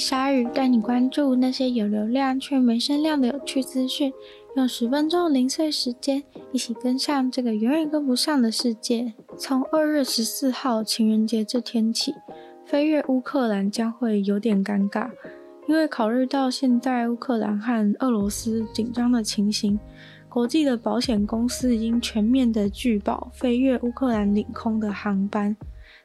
[0.00, 4.10] 鲨鱼，带你关注那些有流量却没声量的有趣资讯。
[4.56, 9.12] 用十分钟零碎时间，一起跟上这个永远跟不上的世界。
[9.36, 12.14] 从二月十四号情人节这天起。
[12.64, 15.10] 飞越乌克兰将会有点尴尬，
[15.68, 19.78] 因为考虑到现在乌克兰和俄罗斯紧张的情形，
[20.30, 25.54] 国际的保险公司已经全面的拒保飞越乌克兰领空的航班，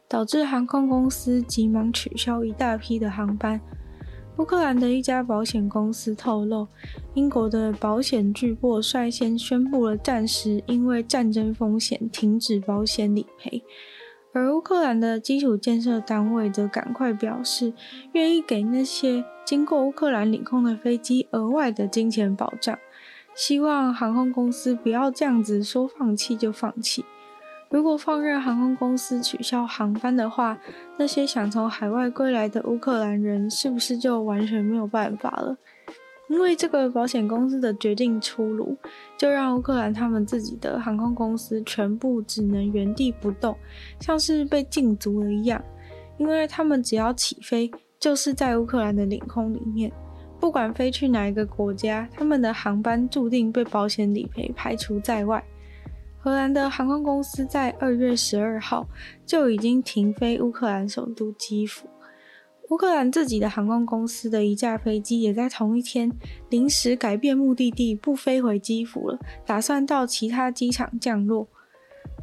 [0.10, 3.62] 导致航空公司急忙取消一大批的航班。
[4.38, 6.68] 乌克兰的一家保险公司透露，
[7.14, 13.64] 英国的保险巨擘率先宣布了暂时因为战争风险停止保险理赔。
[14.34, 17.72] 而乌克兰的基础建设单位则赶快表示，
[18.12, 22.78] 愿意给那些经过乌克兰领空的飞机额外的金钱保障，
[23.34, 27.06] 希望航空公司不要这样子说放弃就放弃。
[27.70, 30.58] 如果放任航空公司取消航班的话，
[30.98, 35.58] 那些想从海外归来的乌克兰人是不是就完全没有办法了？
[36.28, 38.76] 因为这个保险公司的决定出炉，
[39.18, 43.56] 就让乌克兰他们自己的航空公司全部只能原地不动，
[44.00, 45.64] 像是被禁足了一样。
[46.18, 49.92] 因为他们只要起飞，就是在乌克兰的领空里面，
[50.40, 55.44] 不管飞去哪一个国家，他们的航班注定被保险理赔排除在外。
[56.26, 58.88] 荷兰的航空公司在二月十二号
[59.28, 61.88] 就已经停飞乌克兰首都基辅。
[62.72, 66.12] 乌克兰自己的航空公司的一架飞机也在同一天
[66.50, 71.48] 临时改变目的地，不飞回基辅了，打算到其他机场降落。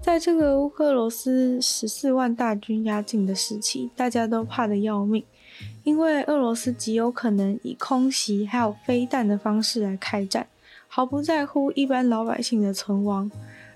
[0.01, 5.23] 在这个乌克罗斯十四万大军压境的时期，大家都怕得要命，
[5.85, 10.49] 因为俄罗斯极有可能以空袭还有飞弹的方式来开战，
[10.89, 13.31] 毫不在乎一般老百姓的存亡。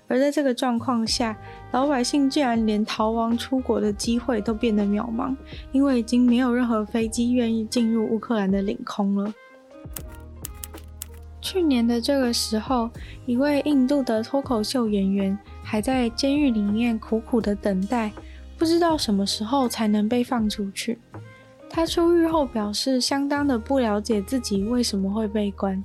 [0.07, 1.37] 而在这个状况下，
[1.71, 5.35] 老百姓竟然连逃亡出国的机会都变得渺茫，
[5.71, 9.33] 因为已经没有任何飞机愿意进入乌克兰的领空了。
[11.41, 12.89] 去年的这个时候，
[13.25, 18.11] 一位印度的脱口秀演员还在监狱里面苦苦的等待，
[18.57, 20.99] 不知道什么时候才能被放出去。
[21.69, 25.83] 他出狱后表示，相当的不了解自己为什么会被关。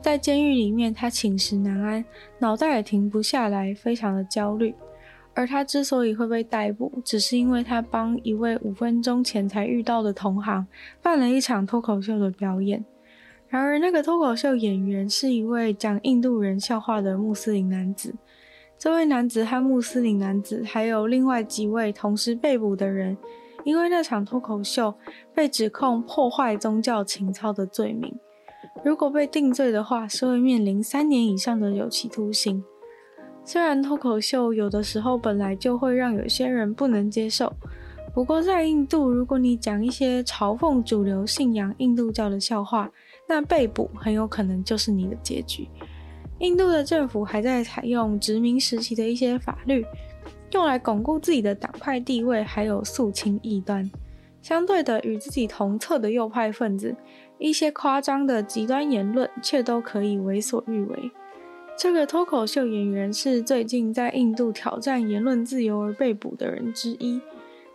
[0.00, 2.04] 在监狱里面，他寝食难安，
[2.38, 4.74] 脑袋也停不下来，非常的焦虑。
[5.34, 10.66] 而他之所以会被逮捕，只是因为他帮一位五分钟前才遇到的同行
[11.00, 12.84] 办了一场脱口秀的表演。
[13.48, 18.14] 然而，那个脱口秀演员是一位讲印度人笑话的穆斯林男子。
[18.76, 23.16] 这位男子和穆斯林男子还有另外几位同时被捕的人，
[23.64, 24.94] 因为那场脱口秀
[25.34, 28.12] 被指控破坏宗教情操的罪名。
[28.84, 32.62] 如果被定罪的话，是会面临三年以上的有期徒刑。
[33.44, 37.52] 虽然脱口秀有的时候本来就会让有些人不能接受，
[38.14, 42.90] 不过在印度，如果你讲一些嘲讽主流信仰印度教的笑话，
[43.26, 45.68] 那被捕很有可能就是你的结局。
[46.38, 49.84] 印度的政府还在采用殖民时期的一些法律，
[50.52, 53.90] 用来巩固自己的党派地位，还有肃清异端。
[54.40, 56.96] 相对的，与自己同侧的右派分子，
[57.38, 61.10] 一些夸张的极端言论却都可以为所欲为。
[61.76, 67.20] 这个脱口秀演员是最近在印度挑战言论自由而被捕的人之一，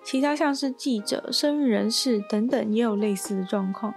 [0.03, 3.93] 其他像是记者、生育人士等等也有类似的状况。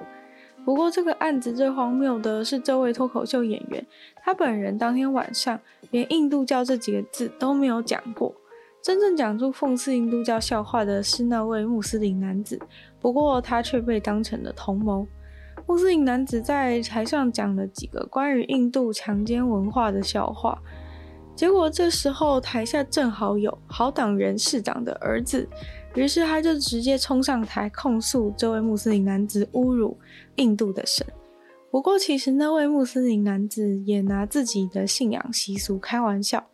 [0.64, 3.86] 不过，这个案子最荒谬的是，这位脱口秀演员
[4.22, 5.58] 他本人当天晚上
[5.90, 8.34] 连“印度教”这几个字都没有讲过。
[8.86, 12.56] 真正讲出讽刺印度教笑话的是那位穆斯林男子，
[13.00, 15.04] 不过他却被当成了同谋。
[15.66, 20.56] 穆斯林男子在台上讲了几个关于印度强奸文化的笑话，
[21.34, 25.48] 结果这时候台下正好有好党人市长的儿子，
[25.96, 29.98] 于是他就直接冲上台控诉这位穆斯林男子侮辱
[30.36, 31.04] 印度的神。
[31.72, 36.46] 不过其实那位穆斯林男子也拿自己的信仰习俗开玩笑。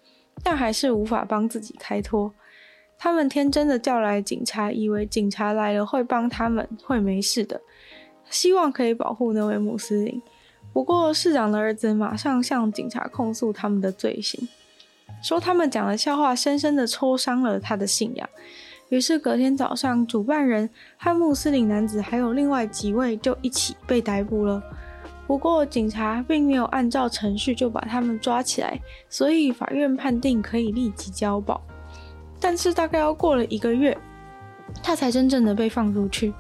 [0.43, 2.33] 但还是无法帮自己开脱。
[2.99, 7.61] 他们天真的叫来警察，以为警察来了会帮他们，会没事的，
[8.31, 10.23] 希望可以保护那位穆斯林。
[10.73, 14.49] 不过市长的儿子马上向警察控诉他们的罪行。
[15.23, 18.29] 说他们讲的笑话深深的戳伤了他的信仰。
[18.89, 24.63] 于是隔天早上，主办人和穆斯林男子还有另外几位就一起被逮捕了。
[25.27, 28.79] 不过警察并没有按照程序就把他们抓起来，
[29.09, 31.61] 所以法院判定可以立即交保。
[32.41, 33.97] 但是大概要过了一个月，
[34.83, 36.35] 他才真正的被放出去。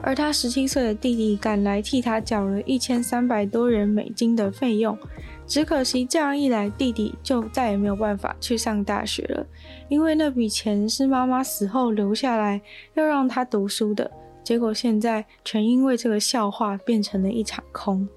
[0.00, 4.96] 而他十七岁的弟弟赶来替他缴了一千三百多元美金的费用，
[5.44, 9.44] 只可惜这样一来，弟弟就再也没有办法去上大学了，
[9.88, 12.60] 因为那笔钱是妈妈死后留下来
[12.94, 14.08] 要让他读书的，
[14.44, 18.08] 结果现在全因为这个笑话变成了一场空。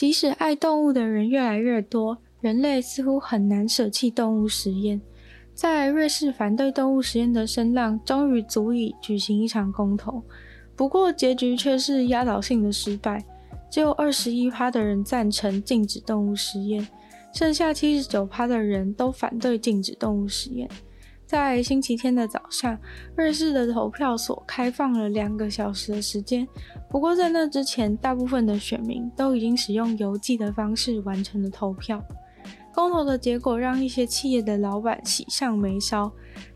[0.00, 4.98] 即使爱动物的人越来越多，人类似乎很难舍弃动物实验。
[5.52, 10.22] 在瑞士，反对动物实验的声浪终于足以举行一场公投，
[10.74, 13.22] 不过结局却是压倒性的失败，
[13.70, 16.88] 只有二十一趴的人赞成禁止动物实验，
[17.34, 20.66] 剩下七十九趴的人都反对禁止动物实验。
[21.30, 22.76] 在星期天的早上，
[23.14, 26.44] 瑞士的投票所开放了两个小时的时间，
[26.88, 32.02] 不过在那之前，大部分的选民都已经使用邮寄的方式完成了投票。
[32.74, 36.10] 公投的结果让一些企业的老板喜上眉梢，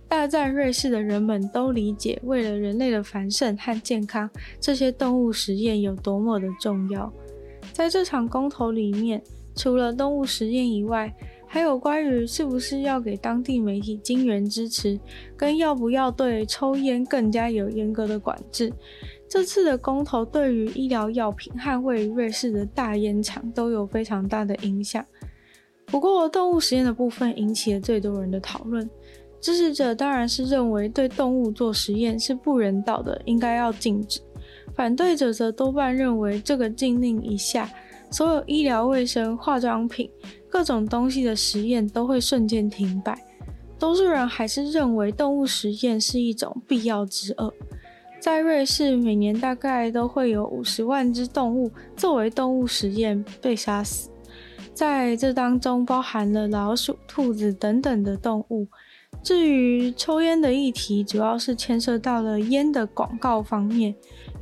[0.09, 4.29] 大赞瑞士的人们都理解为了人类的繁盛和健康，
[4.59, 7.12] 这些动物实验有多么的重要。
[7.73, 9.23] 在这场公投里面，
[9.55, 11.15] 除了动物实验以外，
[11.54, 14.98] 还有关于是不是要给当地媒体金援支持，
[15.36, 18.72] 跟要不要对抽烟更加有严格的管制。
[19.28, 25.06] 这次的公投对于医疗药品和位于瑞士的大烟厂都有非常大的影响。
[25.86, 28.90] 不过，动物实验的部分引起了最多人的讨论。
[29.40, 34.20] 支持者当然是认为对动物做实验是不人道的，应该要禁止；
[34.74, 37.70] 反对者则多半认为这个禁令一下，
[38.10, 40.10] 所有医疗卫生、化妆品、
[40.54, 43.20] 各种东西的实验都会瞬间停摆。
[43.76, 47.52] 多数人还是认为动物实验是一种必要之恶。
[48.20, 54.08] 在瑞士，每年大概都会有五十万只动物作为动物实验被杀死。
[54.72, 58.68] 在这当中包含了老鼠、兔子等等的动物。
[59.24, 63.92] 至于抽烟的议题，主要是牵涉到了烟的广告方面，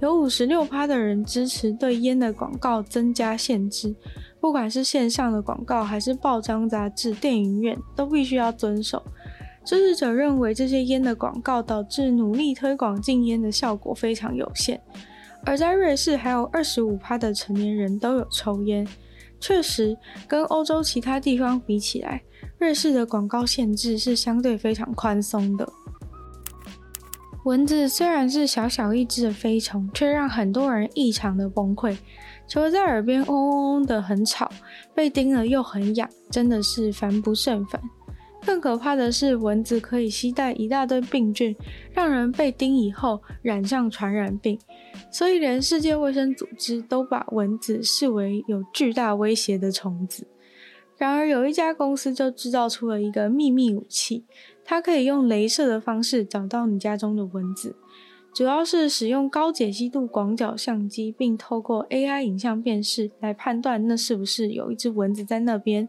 [0.02, 3.94] 有五十六趴的人支持对烟的广告增加限制，
[4.42, 9.00] 不管是线上的广告还是报章杂志、电影院，都必须要遵守。
[9.64, 14.82] 支持者认为这些烟的广告导致努力推广禁烟的效果非常有限。
[15.46, 18.84] 而在瑞士，还有二十五趴的成年人都有抽烟。
[19.38, 19.96] 确实，
[20.26, 22.20] 跟欧洲其他地方比起来，
[22.58, 25.72] 瑞士的广告限制是相对非常宽松的。
[27.44, 31.96] 蚊子虽然是小小一只的飞虫，却让很多人异常的崩溃。
[32.46, 34.50] 除了在耳边嗡嗡嗡的很吵，
[34.94, 37.80] 被叮了又很痒，真的是烦不胜烦。
[38.44, 41.54] 更可怕的是，蚊子可以携带一大堆病菌，
[41.92, 44.58] 让人被叮以后染上传染病。
[45.12, 50.26] 所以，连世界卫生组织都把蚊子视为有巨大威胁的虫子。
[50.98, 54.24] 然而，有一家公司就制造出了一个秘密武器，
[54.64, 57.76] 它可以用镭射的方式找到你家中的蚊子。
[58.34, 65.88] 主要是使用高解析度广角相机，并透过 AI 影像辨识来判断那是不是有一只蚊子在那边。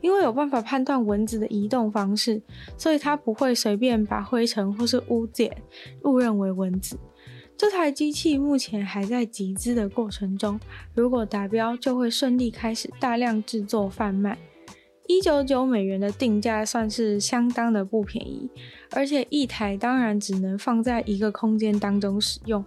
[0.00, 2.40] 因为有办法判断蚊子的移动方式，
[2.78, 5.56] 所以它不会随便把灰尘或是污点
[6.04, 6.96] 误认为蚊子。
[7.56, 10.58] 这台机器目前还在集资的过程中，
[10.94, 14.38] 如果达标，就会顺利开始大量制作贩卖。
[15.06, 18.48] 一九九美元的定价算是相当的不便宜，
[18.92, 22.64] 而且一台当然只能放在一个空间当中使用。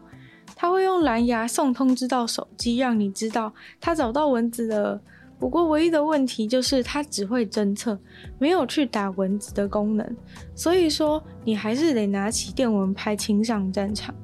[0.55, 5.01] 它会用蓝牙送通知到手机，让你知道它找到蚊子了。
[5.37, 7.99] 不过，唯一的问题就是它只会侦测，
[8.39, 10.15] 没有去打蚊子的功能。
[10.55, 14.15] 所以说，你还是得拿起电蚊拍亲上战场。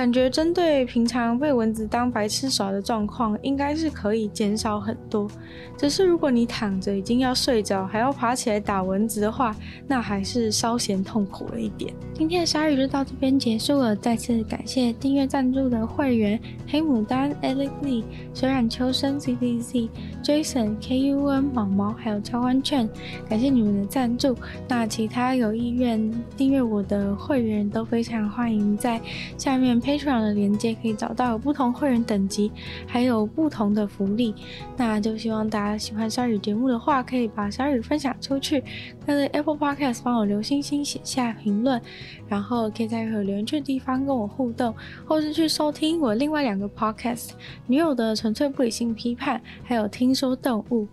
[0.00, 5.30] 感觉针对平常被蚊子当白痴耍的状况，应该是可以减少很多。
[5.76, 9.54] 只是如果你躺着已经要睡着，还要爬起来打蚊子的话，
[9.86, 11.92] 那还是稍嫌痛苦了一点。
[12.14, 18.02] 今天的鲨鱼就到这边结束了，再次感谢订阅赞助的会员黑牡丹、Alex Lee、
[18.32, 19.90] 水染秋生、CDC、
[20.22, 22.88] Jason、KUN、毛毛，还有交换券，
[23.28, 24.34] 感谢你们的赞助。
[24.66, 28.98] 那其他有意愿订阅我的会员都非常欢迎在
[29.36, 29.78] 下面。
[29.90, 32.52] Patreon 的连接可以找到不同会员等级，
[32.86, 34.32] 还有不同的福利。
[34.76, 38.62] 那就希望大家喜欢鲨鱼节目的话，可以把鲨鱼分享出去。
[39.04, 41.82] 在 Apple Podcast 帮我留星星，写下评论，
[42.28, 44.72] 然后可以在任何留言区的地方跟我互动，
[45.04, 47.30] 或是去收听我另外两个 Podcast：
[47.66, 50.86] 女友的纯粹不理性批判，还有听说动物。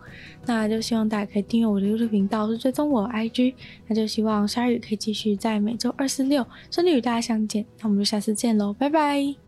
[0.48, 3.54] 那就希望大家可以订阅我的 YouTube 频道，是追踪我 IG。
[3.86, 7.64] 那就希望鲨鱼可以继续在每周二、四、六顺利与大家相见。
[7.82, 9.47] 那我们就下次见喽，拜拜拜。